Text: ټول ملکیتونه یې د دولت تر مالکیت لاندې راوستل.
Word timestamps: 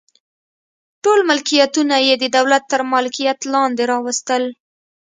ټول 1.03 1.19
ملکیتونه 1.29 1.95
یې 2.07 2.13
د 2.19 2.25
دولت 2.37 2.63
تر 2.71 2.81
مالکیت 2.91 3.39
لاندې 3.53 3.83
راوستل. 3.91 4.43